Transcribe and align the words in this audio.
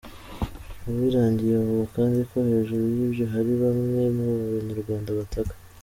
Uwiragiye 0.87 1.55
avuga 1.61 1.85
kandi 1.95 2.19
ko 2.29 2.37
hejuru 2.49 2.83
y’ibyo 2.95 3.25
hari 3.33 3.51
bamwe 3.61 4.03
mu 4.15 4.27
Banyarwanda 4.55 5.09
bataka. 5.19 5.53